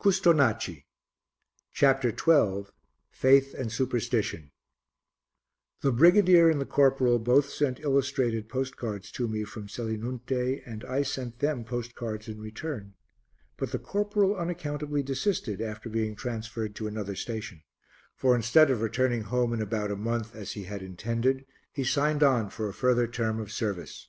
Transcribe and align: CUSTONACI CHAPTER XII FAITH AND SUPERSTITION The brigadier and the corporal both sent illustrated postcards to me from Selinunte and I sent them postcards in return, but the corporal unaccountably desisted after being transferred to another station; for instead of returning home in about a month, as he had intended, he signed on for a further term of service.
CUSTONACI 0.00 0.86
CHAPTER 1.72 2.10
XII 2.10 2.68
FAITH 3.12 3.54
AND 3.54 3.70
SUPERSTITION 3.70 4.50
The 5.82 5.92
brigadier 5.92 6.50
and 6.50 6.60
the 6.60 6.66
corporal 6.66 7.20
both 7.20 7.48
sent 7.50 7.78
illustrated 7.78 8.48
postcards 8.48 9.12
to 9.12 9.28
me 9.28 9.44
from 9.44 9.68
Selinunte 9.68 10.64
and 10.66 10.84
I 10.84 11.02
sent 11.02 11.38
them 11.38 11.62
postcards 11.62 12.26
in 12.26 12.40
return, 12.40 12.94
but 13.56 13.70
the 13.70 13.78
corporal 13.78 14.34
unaccountably 14.34 15.04
desisted 15.04 15.60
after 15.60 15.88
being 15.88 16.16
transferred 16.16 16.74
to 16.74 16.88
another 16.88 17.14
station; 17.14 17.62
for 18.16 18.34
instead 18.34 18.72
of 18.72 18.80
returning 18.82 19.22
home 19.22 19.52
in 19.52 19.62
about 19.62 19.92
a 19.92 19.96
month, 19.96 20.34
as 20.34 20.54
he 20.54 20.64
had 20.64 20.82
intended, 20.82 21.46
he 21.70 21.84
signed 21.84 22.24
on 22.24 22.50
for 22.50 22.68
a 22.68 22.74
further 22.74 23.06
term 23.06 23.38
of 23.38 23.52
service. 23.52 24.08